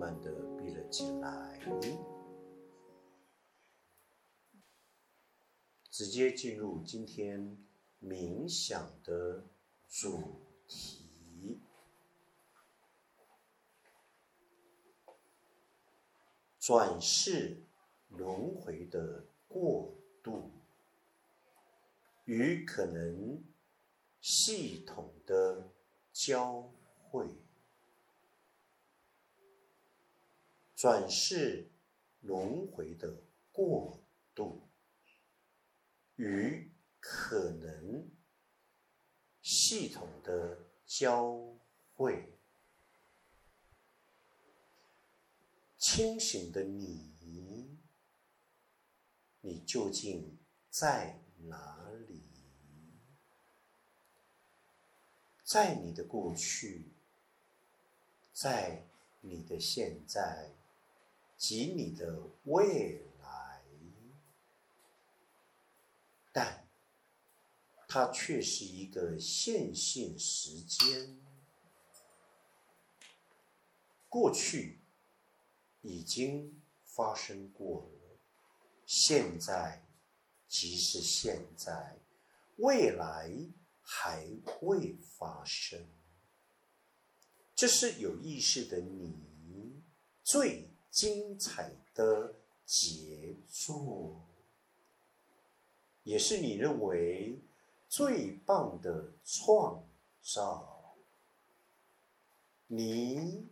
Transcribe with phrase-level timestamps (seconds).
[0.00, 1.60] 慢的闭了起来，
[5.90, 7.62] 直接进入今天
[8.00, 9.46] 冥想的
[9.86, 11.60] 主题：
[16.58, 17.62] 转世
[18.08, 20.50] 轮回的过渡
[22.24, 23.44] 与可能
[24.22, 25.70] 系统的
[26.10, 27.28] 交汇。
[30.80, 31.68] 转世
[32.22, 33.14] 轮回的
[33.52, 34.00] 过
[34.34, 34.62] 渡
[36.16, 38.08] 与可能
[39.42, 41.38] 系统的交
[41.94, 42.32] 汇，
[45.76, 47.76] 清醒的你，
[49.42, 50.38] 你究竟
[50.70, 52.22] 在哪里？
[55.44, 56.86] 在你的过去，
[58.32, 58.86] 在
[59.20, 60.54] 你的现在。
[61.40, 63.62] 及你的未来，
[66.30, 66.68] 但
[67.88, 71.18] 它却是一个线性时间。
[74.06, 74.82] 过去
[75.80, 78.18] 已经发生过了，
[78.84, 79.86] 现在
[80.46, 81.98] 即是现在，
[82.58, 83.34] 未来
[83.80, 84.28] 还
[84.60, 85.88] 未发生。
[87.54, 89.82] 这是有意识的你
[90.22, 90.68] 最。
[90.90, 92.34] 精彩的
[92.66, 94.26] 杰作，
[96.02, 97.38] 也是你认为
[97.88, 99.86] 最棒的创
[100.20, 100.96] 造。
[102.66, 103.48] 你，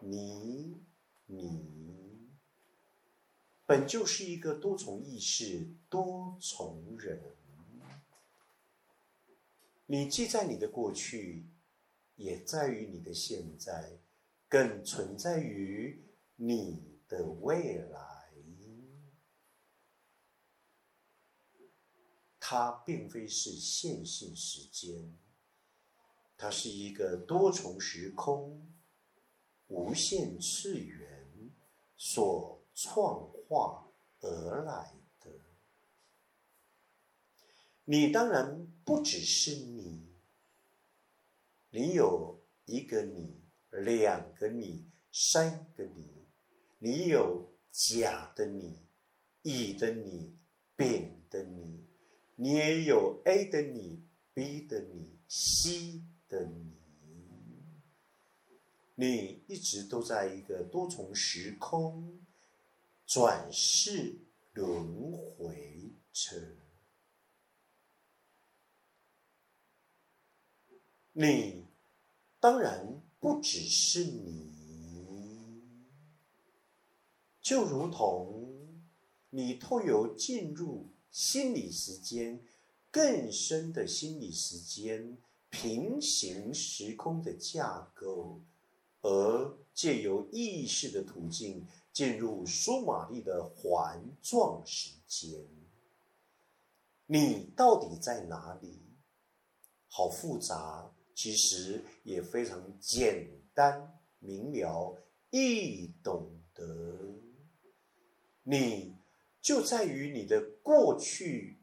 [0.00, 0.82] 你，
[1.26, 2.28] 你，
[3.64, 7.22] 本就是一个多重意识、多重人。
[9.86, 11.46] 你既在你的过去，
[12.16, 13.98] 也在于你的现在，
[14.48, 16.04] 更存在于。
[16.42, 18.32] 你的未来，
[22.38, 25.18] 它并非是线性时间，
[26.36, 28.72] 它是一个多重时空、
[29.66, 31.52] 无限次元
[31.96, 35.32] 所创化而来的。
[37.86, 40.14] 你当然不只是你，
[41.70, 46.19] 你有一个你，两个你，三个你。
[46.82, 48.78] 你有甲的你、
[49.42, 50.38] 乙的你、
[50.76, 51.84] 丙的你，
[52.36, 54.02] 你也有 A 的你、
[54.32, 56.78] B 的你、C 的你，
[58.94, 62.26] 你一直都在一个多重时空
[63.06, 64.16] 转世
[64.54, 66.56] 轮回着，
[71.12, 71.66] 你
[72.40, 74.59] 当然不只是你。
[77.50, 78.78] 就如同
[79.30, 82.40] 你透由进入心理时间
[82.92, 85.18] 更深的心理时间
[85.50, 88.40] 平行时空的架构，
[89.00, 95.44] 而借由意识的途径进入苏玛丽的环状时间，
[97.06, 98.80] 你到底在哪里？
[99.88, 104.96] 好复杂，其实也非常简单明了
[105.30, 106.64] 易懂得。
[108.50, 108.96] 你
[109.40, 111.60] 就在于你的过去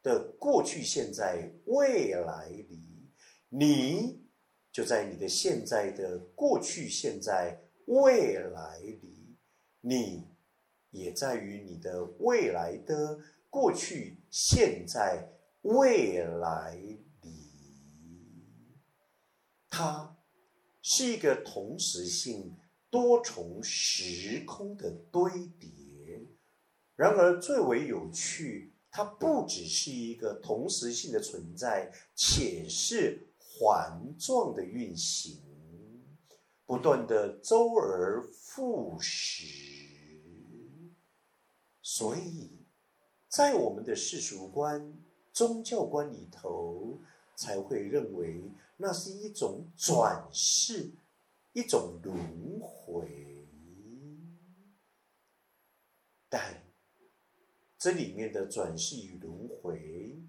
[0.00, 3.10] 的过去、现在、未来里，
[3.48, 4.22] 你
[4.70, 9.36] 就在你的现在的过去、现在、未来里，
[9.80, 10.28] 你
[10.90, 13.18] 也在于你的未来的
[13.48, 17.00] 过去、现在、未来里。
[19.68, 20.16] 它
[20.80, 22.56] 是一个同时性、
[22.88, 25.79] 多重时空的堆叠。
[27.00, 35.40] 然而，最为有趣，它不只是一个同时性的存在，且是环状的运行，
[36.66, 39.46] 不断的周而复始。
[41.80, 42.66] 所以，
[43.30, 44.92] 在我们的世俗观、
[45.32, 47.00] 宗教观里头，
[47.34, 48.42] 才会认为
[48.76, 50.92] 那是一种转世，
[51.54, 53.48] 一种轮回，
[56.28, 56.69] 但。
[57.80, 60.22] 这里面的转世与轮回，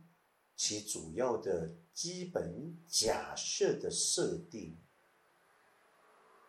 [0.56, 4.78] 其主要的基本假设的设定，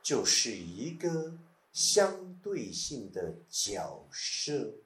[0.00, 1.36] 就是一个
[1.72, 4.76] 相对性的角色，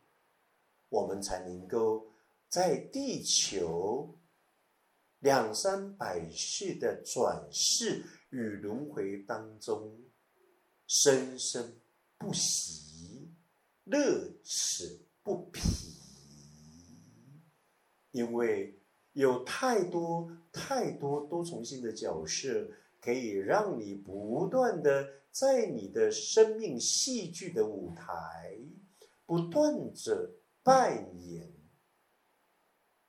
[0.89, 2.11] 我们才能够
[2.49, 4.19] 在地球
[5.19, 10.01] 两三百世的转世与轮回当中，
[10.87, 11.77] 生生
[12.17, 13.29] 不息，
[13.85, 15.96] 乐此不疲。
[18.17, 18.75] 因为
[19.13, 28.59] 有太多太多多重性的角色，可以让你不断的在你的生命戏剧的舞台，
[29.27, 30.31] 不断着
[30.63, 31.53] 扮演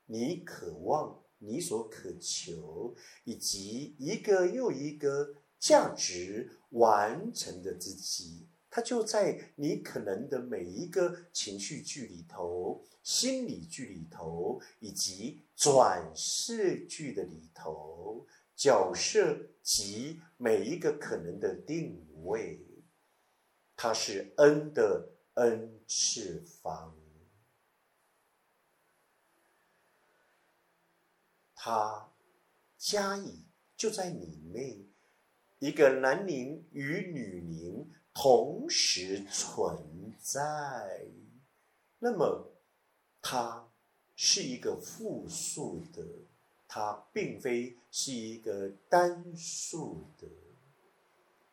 [0.07, 2.93] 你渴望、你所渴求，
[3.23, 8.49] 以及一个又一个价值完成的自己。
[8.77, 22.63] 它就在你可能的每一个情绪剧里头、心理剧里头，以及转世剧的里头，角色及每一个可能的定位，
[23.75, 26.93] 它是 n 的 n 次方，
[31.55, 32.13] 它
[32.77, 33.43] 加以
[33.75, 34.85] 就在你内，
[35.57, 37.36] 一个男灵与女。
[38.19, 41.05] 同时存在，
[41.99, 42.51] 那么
[43.21, 43.71] 它
[44.15, 46.03] 是一个复数的，
[46.67, 50.27] 它并非是一个单数的，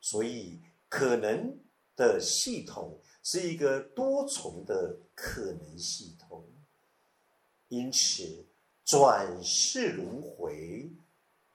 [0.00, 1.55] 所以可能
[1.94, 6.49] 的系统是一个多重的可能系统，
[7.69, 8.46] 因此
[8.87, 10.90] 转世轮回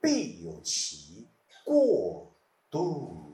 [0.00, 1.26] 必有其
[1.64, 2.32] 过
[2.70, 3.29] 渡。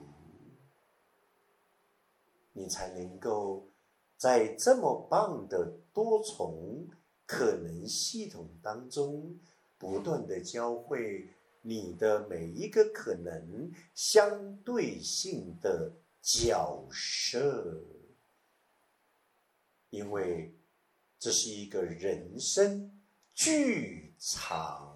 [2.57, 3.69] 你才能够
[4.17, 6.89] 在这么棒的多重
[7.27, 9.39] 可能系统当中，
[9.77, 11.29] 不断的教会
[11.61, 15.93] 你的每一个可能相对性的
[16.23, 17.85] 角色，
[19.91, 20.57] 因为
[21.19, 23.03] 这是一个人生
[23.35, 24.96] 剧场。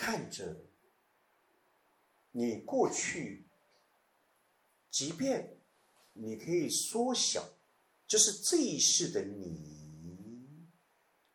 [0.00, 0.56] 看着
[2.32, 3.44] 你过去，
[4.90, 5.58] 即便
[6.14, 7.46] 你可以缩小，
[8.06, 10.66] 就是这一世的你，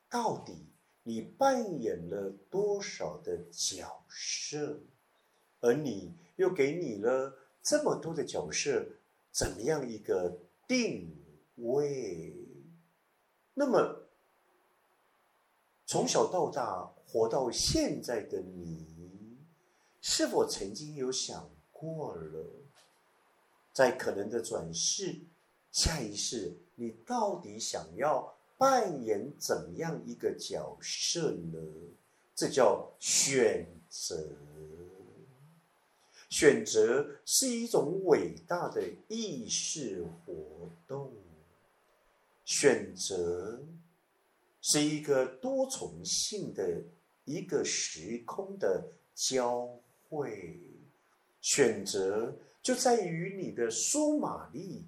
[0.10, 0.66] 到底
[1.04, 4.82] 你扮演了多少的角色，
[5.60, 8.84] 而你又给你了这么多的角色，
[9.32, 11.16] 怎么样一个定
[11.58, 12.36] 位？
[13.54, 14.05] 那么
[15.86, 16.92] 从小到大。
[17.08, 19.38] 活到现在的你，
[20.02, 22.46] 是否曾经有想过了，
[23.72, 25.22] 在可能的转世、
[25.72, 31.58] 下一世，你到底想要扮演怎样一个角色呢？
[32.36, 34.28] 这叫选择。
[36.30, 41.14] 选择是一种伟大的意识活动，
[42.44, 43.64] 选择
[44.68, 46.84] 是一个多重性的。
[47.28, 49.68] 一个时空的交
[50.08, 50.60] 汇，
[51.42, 54.86] 选择就在于你的苏玛丽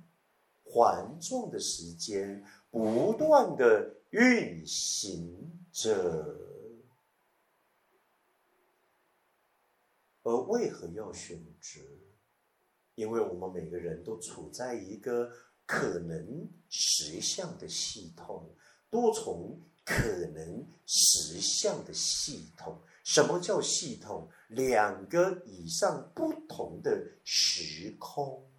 [0.63, 6.37] 环状的时间不断的运行着，
[10.21, 11.81] 而为何要选择？
[12.93, 15.31] 因为我们每个人都处在一个
[15.65, 18.47] 可能实相的系统，
[18.89, 19.61] 多重。
[19.89, 20.03] 可
[20.35, 24.29] 能实相的系统，什么叫系统？
[24.49, 26.91] 两个以上不同的
[27.23, 28.51] 时空，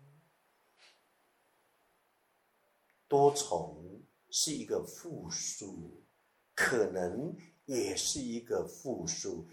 [3.07, 6.03] 多重是一个复数，
[6.55, 9.47] 可能也是一个复数，